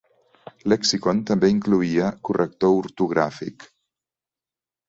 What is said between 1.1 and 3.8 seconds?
també incloïa corrector ortogràfic.